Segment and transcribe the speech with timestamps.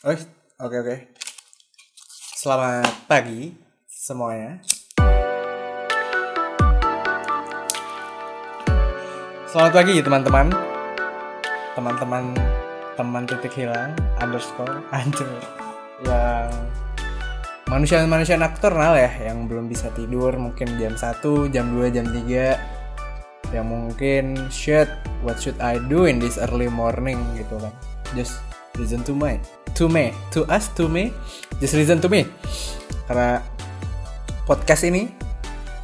[0.00, 0.16] Oh,
[0.64, 0.96] oke oke.
[2.40, 3.52] Selamat pagi
[3.84, 4.56] semuanya.
[9.44, 10.48] Selamat pagi teman-teman.
[11.76, 12.32] Teman-teman
[12.96, 13.92] teman titik hilang
[14.24, 15.28] underscore anjir
[16.08, 16.48] yang
[17.68, 23.68] manusia-manusia nocturnal ya yang belum bisa tidur mungkin jam 1, jam 2, jam 3 yang
[23.68, 24.88] mungkin shit
[25.20, 27.76] what should I do in this early morning gitu kan
[28.16, 28.40] just
[28.80, 31.14] listen to me to me to us to me
[31.60, 32.26] just listen to me.
[33.04, 33.44] Karena
[34.48, 35.10] podcast ini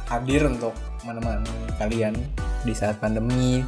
[0.09, 0.73] hadir untuk
[1.05, 2.15] menemani kalian
[2.65, 3.61] di saat pandemi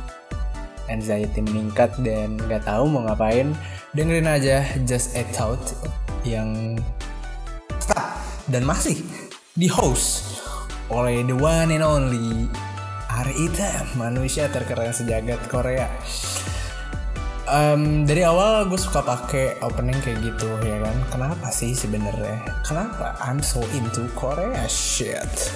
[0.89, 3.53] anxiety meningkat dan nggak tahu mau ngapain.
[3.93, 5.61] Dengerin aja just a thought
[6.21, 6.77] yang
[7.81, 9.01] tetap dan masih
[9.57, 10.41] di host
[10.89, 12.49] oleh the one and only
[13.09, 15.89] Ari Ita manusia terkeren sejagat Korea
[17.49, 20.97] Em, dari awal gue suka pakai opening kayak gitu ya kan?
[21.09, 22.45] Kenapa sih sebenarnya?
[22.61, 24.69] Kenapa I'm so into Korea?
[24.69, 25.49] Shit.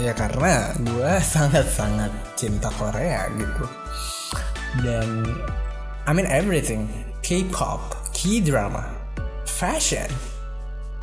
[0.00, 2.08] Ya karena gue sangat-sangat
[2.40, 3.64] cinta Korea gitu.
[4.80, 5.28] Dan
[6.08, 6.88] I mean everything.
[7.20, 7.80] K-pop,
[8.12, 8.88] K-drama,
[9.48, 10.08] fashion,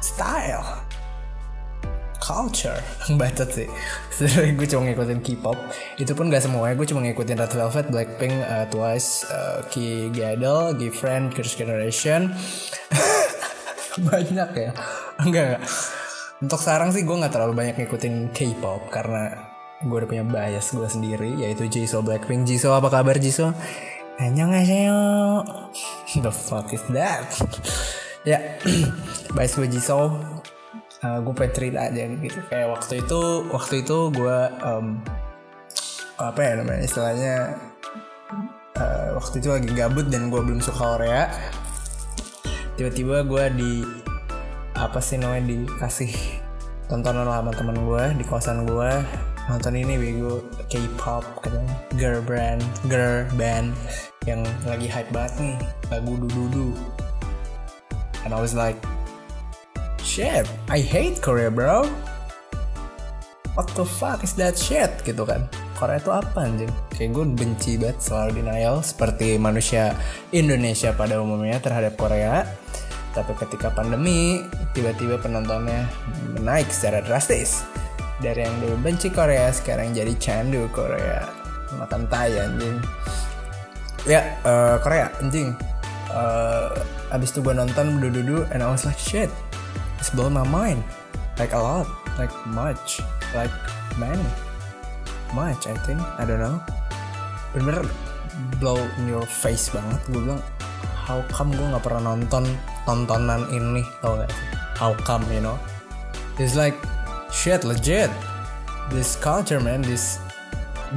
[0.01, 0.65] style,
[2.21, 2.77] culture.
[3.19, 3.67] Bacot sih.
[4.15, 5.57] Sebenarnya gue cuma ngikutin K-pop.
[5.97, 6.77] Itu pun gak semuanya.
[6.77, 12.31] Gue cuma ngikutin Red Velvet, Blackpink, uh, Twice, uh, K Gadol, G-Friend, Girls' Generation.
[14.07, 14.71] Banyak ya.
[15.19, 15.63] Enggak enggak.
[16.41, 20.89] Untuk sekarang sih gue nggak terlalu banyak ngikutin K-pop karena gue udah punya bias gue
[20.89, 22.49] sendiri yaitu Jisoo Blackpink.
[22.49, 23.53] Jisoo apa kabar Jisoo?
[24.17, 25.45] Annyeonghaseyo.
[26.17, 27.29] The fuck is that?
[28.25, 28.57] Ya
[29.37, 30.17] bias gue Jisoo
[31.05, 32.39] uh, gue pengen cerita aja gitu.
[32.49, 35.01] Kayak waktu itu waktu itu gue um,
[36.21, 37.35] apa ya namanya istilahnya
[38.77, 41.29] uh, waktu itu lagi gabut dan gue belum suka Korea.
[42.77, 43.73] Tiba-tiba gue di
[44.77, 46.41] apa sih namanya dikasih
[46.89, 48.91] tontonan sama temen gue di kosan gue
[49.47, 53.71] nonton ini bego K-pop katanya girl band girl band
[54.25, 55.55] yang lagi hype banget nih
[55.89, 56.75] lagu dududu
[58.25, 58.77] and I was like
[60.11, 61.87] shit I hate Korea bro.
[63.55, 64.91] What the fuck is that shit?
[65.07, 65.47] Gitu kan.
[65.79, 66.71] Korea itu apa anjing?
[66.91, 69.95] Kayak gue benci banget selalu denial seperti manusia
[70.35, 72.43] Indonesia pada umumnya terhadap Korea.
[73.15, 74.43] Tapi ketika pandemi
[74.75, 75.87] tiba-tiba penontonnya
[76.35, 77.63] menaik secara drastis.
[78.19, 81.23] Dari yang dulu benci Korea sekarang jadi candu Korea.
[81.79, 82.83] Makan tai anjing.
[84.03, 85.55] Ya eh, Korea anjing.
[86.11, 86.69] Eh,
[87.15, 89.31] abis itu gue nonton dudu and I was like shit
[90.01, 90.81] it's blown my mind.
[91.37, 91.85] Like a lot.
[92.17, 93.05] Like much.
[93.37, 93.53] Like
[94.01, 94.25] many.
[95.37, 96.01] Much I think.
[96.17, 96.57] I don't know.
[97.53, 97.85] Bener
[98.57, 100.01] blow in your face banget.
[100.09, 100.41] Gue bilang
[101.05, 102.49] how come gue nggak pernah nonton
[102.89, 104.47] tontonan ini tau gak sih?
[104.81, 105.61] How come you know?
[106.41, 106.73] It's like
[107.29, 108.09] shit legit.
[108.89, 110.17] This culture man this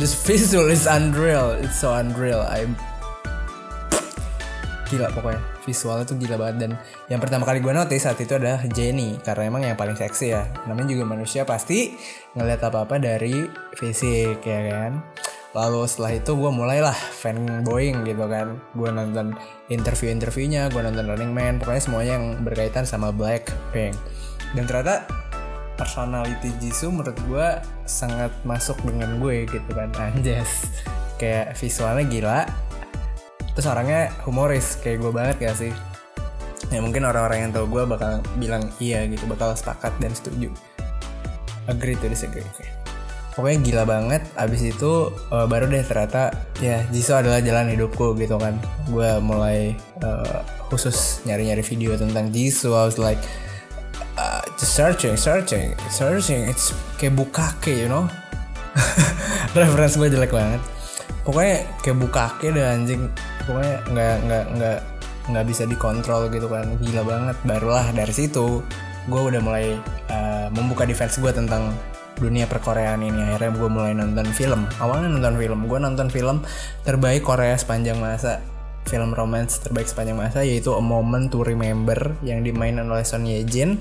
[0.00, 1.52] this visual is unreal.
[1.60, 2.40] It's so unreal.
[2.40, 2.64] I
[4.88, 6.56] gila pokoknya visualnya tuh gila banget.
[6.68, 6.72] Dan
[7.08, 10.44] yang pertama kali gue notice saat itu adalah Jenny karena emang yang paling seksi ya.
[10.68, 11.96] Namanya juga manusia pasti
[12.36, 13.44] ngeliat apa apa dari
[13.76, 14.92] fisik ya kan?
[15.54, 18.58] Lalu setelah itu gue mulailah fanboying gitu kan.
[18.74, 19.38] Gue nonton
[19.70, 23.94] interview-interviewnya gue nonton Running Man pokoknya semuanya yang berkaitan sama Blackpink.
[24.54, 25.06] Dan ternyata
[25.74, 27.48] personality Jisoo menurut gue
[27.86, 29.90] sangat masuk dengan gue gitu kan.
[29.94, 30.66] Anjas.
[31.14, 32.38] Kayak visualnya gila
[33.54, 35.72] terus orangnya humoris kayak gue banget gak sih?
[36.74, 40.50] Ya mungkin orang-orang yang tau gue bakal bilang iya gitu bakal sepakat dan setuju.
[41.70, 42.66] Agree to disagree oke.
[43.34, 46.30] pokoknya gila banget abis itu eh, baru deh ternyata
[46.62, 48.58] ya Jisoo adalah jalan hidupku gitu kan.
[48.90, 50.38] Gue mulai eh,
[50.70, 52.74] khusus nyari-nyari video tentang Jisoo.
[52.74, 53.22] I was like
[54.18, 56.46] uh, just searching searching searching.
[56.50, 58.06] It's kayak bukake you know?
[59.58, 60.73] Reference gue jelek banget
[61.24, 63.08] pokoknya kayak bukake deh anjing.
[63.44, 64.78] Pokoknya nggak nggak nggak
[65.32, 66.68] nggak bisa dikontrol gitu kan.
[66.78, 67.36] Gila banget.
[67.42, 68.62] Barulah dari situ
[69.04, 69.76] gue udah mulai
[70.08, 71.72] uh, membuka defense gue tentang
[72.20, 73.34] dunia perkoreaan ini.
[73.34, 74.68] Akhirnya gue mulai nonton film.
[74.78, 75.58] Awalnya nonton film.
[75.66, 76.36] Gue nonton film
[76.86, 78.40] terbaik Korea sepanjang masa.
[78.84, 83.40] Film romance terbaik sepanjang masa yaitu A Moment to Remember yang dimainin oleh Son Ye
[83.48, 83.80] Jin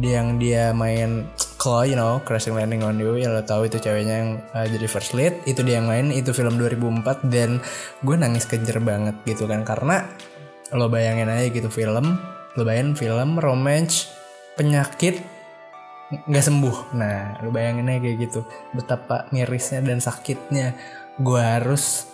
[0.00, 1.28] yang dia main
[1.58, 4.86] Chloe, you know, Crashing Landing on You, yang lo tahu itu ceweknya yang uh, jadi
[4.86, 7.58] first lead, itu dia yang main, itu film 2004 dan
[8.06, 9.66] gue nangis kejer banget gitu kan.
[9.66, 10.06] Karena
[10.70, 12.14] lo bayangin aja gitu film,
[12.54, 14.06] lo bayangin film romance
[14.54, 15.18] penyakit
[16.08, 18.40] nggak sembuh, nah lo bayangin aja kayak gitu
[18.72, 20.72] betapa mirisnya dan sakitnya
[21.20, 22.08] gue harus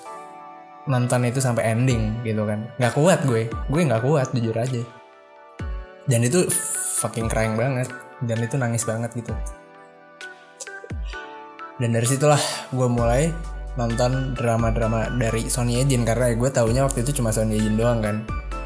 [0.90, 2.64] nonton itu sampai ending gitu kan.
[2.80, 4.82] Nggak kuat gue gue nggak kuat jujur aja.
[6.08, 6.48] Dan itu
[7.00, 9.32] fucking crying banget dan itu nangis banget gitu.
[11.78, 12.38] Dan dari situlah
[12.70, 13.34] gue mulai
[13.74, 18.16] nonton drama-drama dari Sony Ejin karena gue taunya waktu itu cuma Sony Ejin doang kan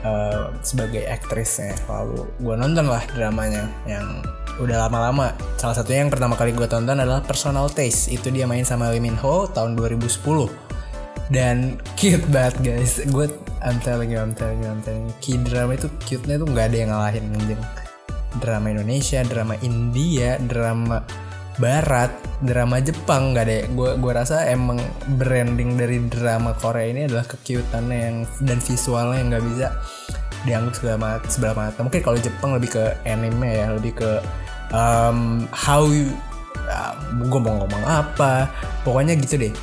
[0.05, 1.73] uh, sebagai aktrisnya.
[1.89, 4.21] Lalu gue nonton lah dramanya yang
[4.61, 5.33] udah lama-lama.
[5.57, 8.13] Salah satunya yang pertama kali gue tonton adalah Personal Taste.
[8.13, 10.69] Itu dia main sama Lee Min Ho tahun 2010
[11.33, 13.01] dan cute banget guys.
[13.09, 13.33] Gue
[13.65, 15.15] I'm telling you I'm telling you I'm telling you.
[15.25, 17.63] Key drama itu cute-nya tuh nggak ada yang ngalahin anjing
[18.39, 21.03] drama Indonesia drama India drama
[21.59, 23.63] Barat, drama Jepang nggak deh.
[23.75, 24.79] Gue gua rasa emang
[25.19, 29.67] branding dari drama Korea ini adalah kekiutannya yang dan visualnya yang nggak bisa
[30.47, 31.79] dianggap sebelah mata, sebelah mata.
[31.83, 34.23] Mungkin kalau Jepang lebih ke anime ya, lebih ke
[34.71, 36.15] um, how you,
[36.71, 36.95] uh,
[37.27, 38.47] gue mau ngomong apa,
[38.87, 39.55] pokoknya gitu deh.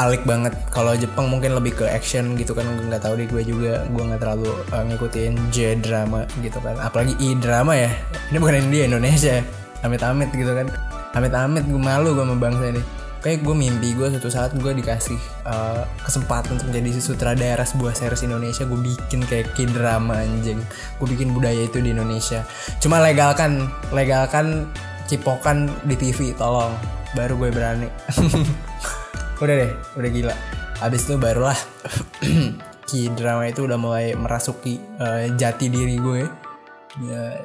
[0.00, 0.54] Alik banget.
[0.74, 4.20] Kalau Jepang mungkin lebih ke action gitu kan, nggak tahu deh gue juga, gue nggak
[4.20, 6.74] terlalu uh, ngikutin J drama gitu kan.
[6.82, 7.90] Apalagi I drama ya.
[8.34, 9.38] Ini bukan India Indonesia.
[9.84, 10.66] Amit-amit gitu kan
[11.14, 12.82] amit-amit gue malu gue sama bangsa ini
[13.22, 15.16] kayak gue mimpi gue suatu saat gue dikasih
[15.48, 20.60] uh, kesempatan untuk menjadi sutradara sebuah series Indonesia gue bikin kayak kid drama anjing
[21.00, 22.44] gue bikin budaya itu di Indonesia
[22.82, 23.64] cuma legalkan
[23.94, 24.68] legalkan
[25.08, 26.74] cipokan di TV tolong
[27.16, 27.88] baru gue berani
[29.42, 30.34] udah deh udah gila.
[30.82, 31.56] Abis itu barulah
[32.88, 36.22] kid drama itu udah mulai merasuki uh, jati diri gue.
[37.02, 37.42] Ya,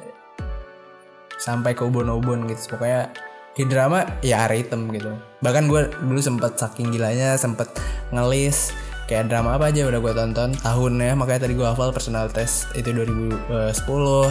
[1.40, 2.76] sampai ke ubon-ubon gitu.
[2.76, 3.10] Pokoknya
[3.56, 5.10] di drama ya hitam gitu.
[5.42, 7.68] Bahkan gue dulu sempet saking gilanya sempet
[8.14, 8.70] ngelis
[9.10, 11.18] kayak drama apa aja udah gue tonton tahunnya.
[11.18, 13.74] Makanya tadi gue hafal personal test itu 2010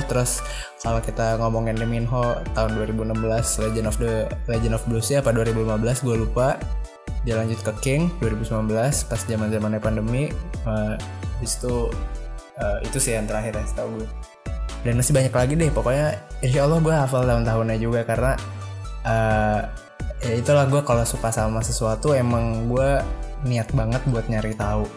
[0.08, 0.40] terus
[0.80, 3.20] kalau kita ngomongin Lee Min Ho tahun 2016
[3.68, 4.14] Legend of the
[4.48, 6.56] Legend of Blues ya apa 2015 gue lupa
[7.28, 10.32] dia lanjut ke King 2019 pas zaman zamannya pandemi
[10.64, 10.96] uh,
[11.44, 11.92] itu
[12.60, 14.10] uh, itu sih yang terakhir ya setahu gue.
[14.80, 16.08] Dan masih banyak lagi deh pokoknya
[16.40, 18.34] insya Allah gue hafal tahun-tahunnya juga karena
[19.04, 19.62] uh,
[20.24, 23.04] ya itulah gue kalau suka sama sesuatu emang gue
[23.44, 24.88] niat banget buat nyari tahu.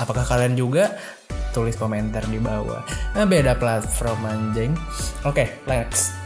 [0.00, 0.96] Apakah kalian juga?
[1.50, 2.84] Tulis komentar di bawah.
[3.16, 4.72] Nah beda platform anjing.
[5.24, 6.19] Oke okay, next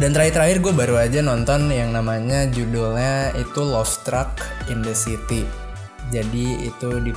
[0.00, 4.40] dan terakhir-terakhir gue baru aja nonton yang namanya judulnya itu Lost Truck
[4.72, 5.44] in the City.
[6.08, 7.12] Jadi itu di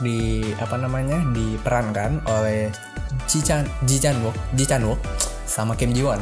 [0.00, 0.18] di
[0.56, 2.68] apa namanya diperankan oleh
[3.28, 5.00] Ji Chan Ji Chan Wook Ji Chan Wook
[5.48, 6.20] sama Kim Ji Won.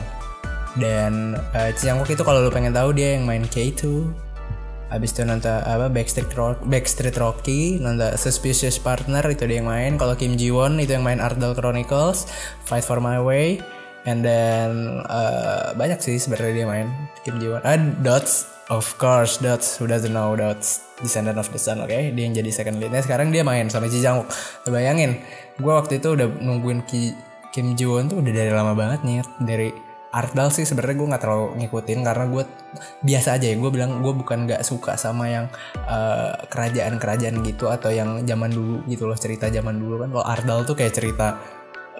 [0.79, 4.07] Dan uh, Wook itu kalau lu pengen tahu dia yang main K2
[4.87, 9.99] Abis itu nonton apa Backstreet, Rock, Backstreet Rocky, nonton Suspicious Partner itu dia yang main.
[9.99, 12.31] Kalau Kim Ji Won itu yang main Ardell Chronicles,
[12.63, 13.59] Fight for My Way,
[14.07, 16.89] and then uh, banyak sih sebenarnya dia main
[17.27, 17.61] Kim Ji Won.
[17.67, 21.91] Ah, Dots, of course Dots, who doesn't know Dots, Descendant of the Sun, oke?
[21.91, 22.15] Okay?
[22.15, 23.03] Dia yang jadi second leadnya.
[23.03, 24.31] Sekarang dia main sama Ji Wook.
[24.71, 25.21] Bayangin,
[25.59, 27.13] gue waktu itu udah nungguin Ki,
[27.51, 29.69] Kim Ji Won tuh udah dari lama banget nih, dari
[30.17, 32.43] Ardal sih sebenarnya gue nggak terlalu ngikutin karena gue
[33.05, 35.45] biasa aja ya gue bilang gue bukan nggak suka sama yang
[35.85, 40.59] eh, kerajaan-kerajaan gitu atau yang zaman dulu gitu loh cerita zaman dulu kan kalau Ardal
[40.65, 41.37] tuh kayak cerita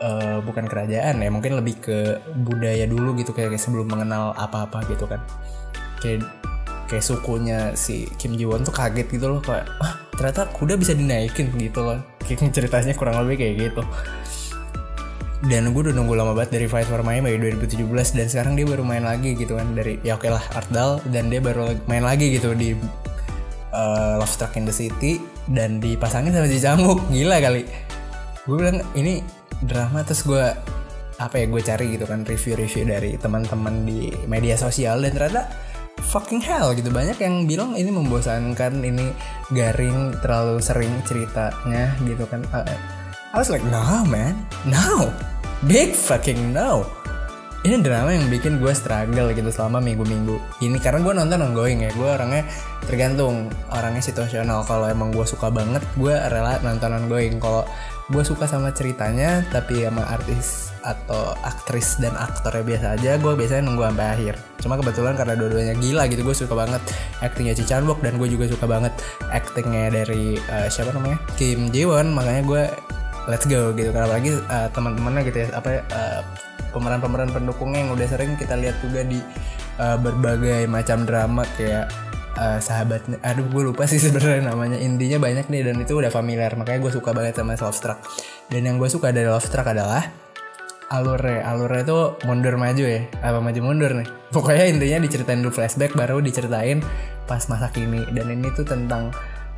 [0.03, 1.99] uh, bukan kerajaan ya mungkin lebih ke
[2.45, 5.21] budaya dulu gitu kayak, sebelum mengenal apa-apa gitu kan.
[6.01, 6.29] Kayak
[6.87, 10.93] kayak sukunya si Kim Ji Won tuh kaget gitu loh kayak ah ternyata kuda bisa
[10.95, 11.99] dinaikin gitu loh.
[12.23, 13.83] Kayak ceritanya kurang lebih kayak gitu.
[15.47, 18.65] Dan gue udah nunggu lama banget dari Fight for Miami dari 2017 dan sekarang dia
[18.65, 22.33] baru main lagi gitu kan dari ya oke lah Artdal dan dia baru main lagi
[22.41, 22.73] gitu di
[23.77, 25.21] uh, Love Struck in the City
[25.53, 27.69] dan dipasangin sama si Jamuk gila kali.
[28.49, 29.21] Gue bilang ini
[29.65, 30.47] drama terus gue
[31.17, 35.49] apa ya gue cari gitu kan review-review dari teman-teman di media sosial dan ternyata
[36.13, 36.93] fucking hell gitu.
[36.93, 39.11] Banyak yang bilang ini membosankan ini
[39.53, 42.45] garing terlalu sering ceritanya gitu kan.
[42.53, 42.69] Uh,
[43.33, 44.37] I was like, no man,
[44.69, 45.13] no,
[45.65, 46.85] big fucking no.
[47.65, 50.37] Ini drama yang bikin gue struggle gitu selama minggu-minggu.
[50.61, 51.91] Ini karena gue nonton ongoing ya.
[51.97, 52.45] Gue orangnya
[52.85, 54.63] tergantung orangnya situasional.
[54.69, 57.41] Kalau emang gue suka banget gue rela nonton ongoing.
[57.41, 57.67] Kalau
[58.07, 63.67] gue suka sama ceritanya tapi sama artis atau aktris dan aktornya biasa aja gue biasanya
[63.67, 64.35] nunggu sampai akhir.
[64.63, 66.83] Cuma kebetulan karena dua-duanya gila gitu gue suka banget
[67.19, 68.95] aktingnya Ci Chan dan gue juga suka banget
[69.35, 71.19] aktingnya dari uh, siapa namanya?
[71.35, 72.15] Kim Ji Won.
[72.15, 72.63] Makanya gue
[73.27, 73.91] let's go gitu.
[73.91, 76.23] Kan apalagi uh, teman-temannya gitu ya apa uh,
[76.77, 79.17] pemeran-pemeran pendukungnya yang udah sering kita lihat juga di
[79.81, 81.89] uh, berbagai macam drama kayak
[82.37, 84.77] uh, sahabatnya aduh gue lupa sih sebenarnya namanya.
[84.77, 86.53] Intinya banyak nih dan itu udah familiar.
[86.53, 87.99] Makanya gue suka banget sama Love Struck.
[88.53, 90.05] Dan yang gue suka dari Love Struck adalah
[90.93, 91.49] alurnya.
[91.49, 93.09] Alurnya itu mundur maju ya.
[93.25, 94.09] Apa maju mundur nih?
[94.29, 96.85] Pokoknya intinya diceritain dulu flashback baru diceritain
[97.25, 98.05] pas masa kini.
[98.13, 99.11] Dan ini tuh tentang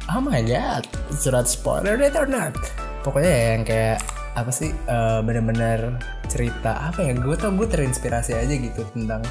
[0.08, 2.56] oh my god surat spoiler it or not
[3.04, 3.98] pokoknya ya yang kayak
[4.42, 5.98] apa sih uh, bener-bener
[6.30, 7.12] cerita apa ya?
[7.18, 9.22] Gue tau gue terinspirasi aja gitu tentang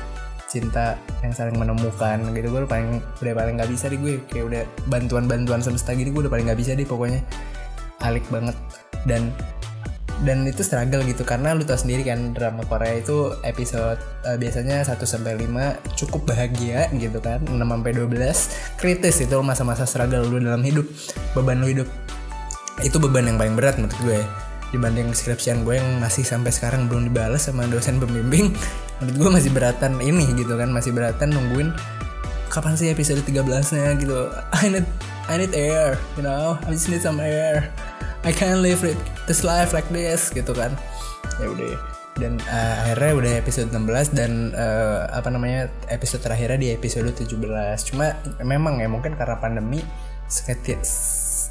[0.48, 2.48] cinta yang saling menemukan gitu.
[2.52, 6.34] Gue paling udah paling nggak bisa deh gue kayak udah bantuan-bantuan semesta gini gue udah
[6.34, 7.22] paling nggak bisa deh pokoknya.
[8.04, 8.56] Alik banget.
[9.08, 9.32] Dan
[10.26, 14.82] dan itu struggle gitu karena lu tau sendiri kan drama Korea itu episode uh, biasanya
[14.82, 20.42] 1 sampai 5 cukup bahagia gitu kan 6 sampai 12 kritis itu masa-masa struggle lu
[20.42, 20.90] dalam hidup
[21.38, 21.90] beban lu hidup.
[22.82, 24.22] Itu beban yang paling berat menurut gue
[24.72, 28.52] dibanding skripsian gue yang masih sampai sekarang belum dibalas sama dosen pembimbing.
[29.00, 31.72] Menurut gue masih beratan ini gitu kan masih beratan nungguin
[32.48, 34.32] kapan sih episode 13 nya gitu.
[34.56, 34.88] I need
[35.28, 36.60] I need air you know?
[36.68, 37.72] I just need some air.
[38.28, 40.76] I can't live it this life like this gitu kan.
[41.40, 41.76] Ya udah.
[42.18, 47.38] Dan uh, akhirnya udah episode 16 dan uh, apa namanya episode terakhirnya di episode 17
[47.94, 49.86] cuma memang ya mungkin karena pandemi
[50.26, 50.82] seketik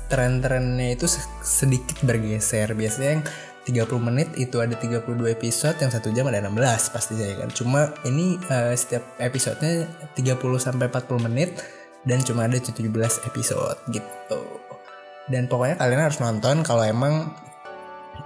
[0.06, 1.06] tren-trennya itu
[1.42, 2.72] sedikit bergeser.
[2.72, 3.24] Biasanya yang
[3.66, 7.50] 30 menit itu ada 32 episode yang satu jam ada 16 pasti saya kan?
[7.50, 11.50] Cuma ini uh, setiap episodenya 30 sampai 40 menit
[12.06, 12.86] dan cuma ada 17
[13.26, 14.42] episode gitu.
[15.26, 17.34] Dan pokoknya kalian harus nonton kalau emang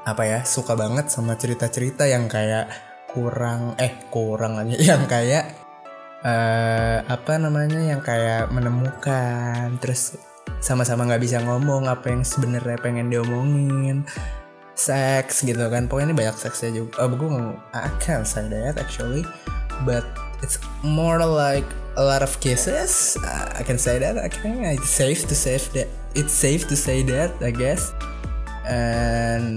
[0.05, 2.69] apa ya suka banget sama cerita-cerita yang kayak
[3.11, 5.51] kurang eh kurang aja yang kayak
[6.23, 10.21] uh, apa namanya yang kayak menemukan terus
[10.61, 14.05] sama-sama nggak bisa ngomong apa yang sebenarnya pengen diomongin.
[14.77, 17.05] Seks gitu kan pokoknya ini banyak seksnya juga.
[17.05, 17.29] Oh, gue
[17.77, 19.29] I can't say that actually.
[19.85, 20.05] But
[20.41, 24.77] it's more like a lot of cases uh, I can say that okay.
[24.77, 27.93] It's safe to say that it's safe to say that I guess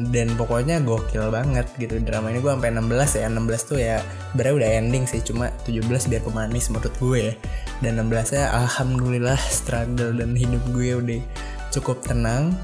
[0.10, 2.02] Dan pokoknya gokil banget gitu.
[2.02, 3.28] Drama ini gue sampai 16 ya.
[3.30, 3.98] 16 tuh ya
[4.34, 5.22] sebenarnya udah ending sih.
[5.22, 7.34] Cuma 17 biar pemanis menurut gue ya.
[7.86, 11.22] Dan 16 nya alhamdulillah struggle dan hidup gue udah
[11.70, 12.58] cukup tenang.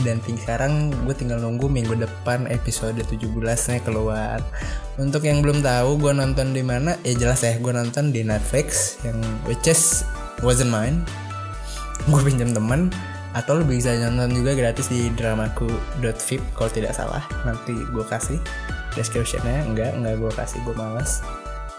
[0.00, 4.40] Dan sekarang gue tinggal nunggu minggu depan episode 17 nya keluar.
[4.96, 6.96] Untuk yang belum tahu gue nonton di mana?
[7.04, 10.02] Ya jelas ya gue nonton di Netflix yang which is
[10.40, 11.04] wasn't mine.
[12.10, 12.90] Gue pinjam temen
[13.32, 17.24] atau lo bisa nonton juga gratis di dramaku.vip kalau tidak salah.
[17.48, 18.38] Nanti gue kasih
[18.92, 19.64] descriptionnya.
[19.64, 21.24] Enggak enggak gue kasih gue malas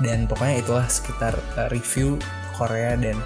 [0.02, 2.18] dan pokoknya itulah sekitar uh, review
[2.58, 3.18] Korea dan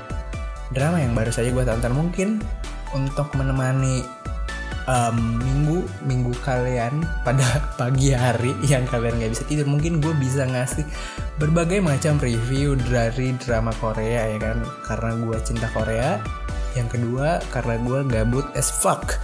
[0.75, 1.96] drama yang baru saja gue tonton.
[1.96, 2.43] Mungkin
[2.91, 4.03] untuk menemani
[4.88, 7.43] um, minggu minggu kalian pada
[7.79, 10.84] pagi hari yang kalian nggak bisa tidur mungkin gue bisa ngasih
[11.38, 14.57] berbagai macam review dari drama Korea ya kan?
[14.84, 16.19] Karena gue cinta Korea
[16.77, 19.17] yang kedua karena gue gabut as fuck.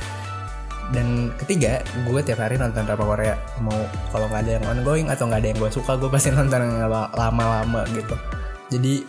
[0.91, 3.35] Dan ketiga gue tiap hari nonton drama Korea.
[3.61, 3.77] Mau
[4.09, 6.89] kalau nggak ada yang ongoing atau nggak ada yang gue suka gue pasti nonton yang
[7.13, 8.15] lama-lama gitu.
[8.73, 9.05] Jadi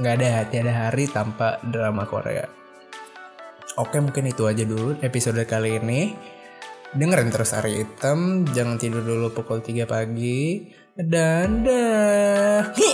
[0.00, 2.48] nggak ada tiada hari tanpa drama Korea.
[3.80, 6.12] Oke mungkin itu aja dulu episode kali ini.
[6.92, 8.44] Dengerin terus Hari Hitam.
[8.52, 10.68] Jangan tidur dulu pukul 3 pagi.
[10.92, 12.68] Dan dah